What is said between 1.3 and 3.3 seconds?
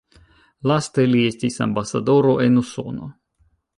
estis ambasadoro en Usono.